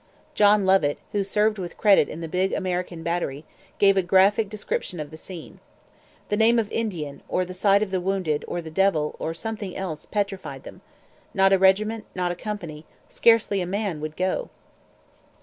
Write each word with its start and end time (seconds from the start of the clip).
John 0.33 0.65
Lovett, 0.65 0.97
who 1.11 1.23
served 1.23 1.59
with 1.59 1.77
credit 1.77 2.09
in 2.09 2.21
the 2.21 2.27
big 2.27 2.53
American 2.53 3.03
battery, 3.03 3.45
gave 3.77 3.97
a 3.97 4.01
graphic 4.01 4.49
description 4.49 4.99
of 4.99 5.11
the 5.11 5.15
scene: 5.15 5.59
'The 6.29 6.37
name 6.37 6.57
of 6.57 6.71
Indian, 6.71 7.21
or 7.29 7.45
the 7.45 7.53
sight 7.53 7.83
of 7.83 7.91
the 7.91 8.01
wounded, 8.01 8.43
or 8.47 8.63
the 8.63 8.71
Devil, 8.71 9.15
or 9.19 9.35
something 9.35 9.77
else, 9.77 10.07
petrified 10.07 10.63
them. 10.63 10.81
Not 11.35 11.53
a 11.53 11.59
regiment, 11.59 12.05
not 12.15 12.31
a 12.31 12.35
company, 12.35 12.83
scarcely 13.09 13.61
a 13.61 13.67
man, 13.67 14.01
would 14.01 14.17
go.' 14.17 14.49